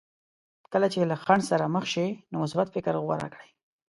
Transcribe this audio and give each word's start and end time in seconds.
کله 0.71 0.87
چې 0.93 1.09
له 1.11 1.15
خنډ 1.23 1.41
سره 1.51 1.71
مخ 1.75 1.85
شئ 1.93 2.09
نو 2.31 2.35
مثبت 2.43 2.67
فکر 2.75 2.93
غوره 3.05 3.27
کړئ. 3.33 3.49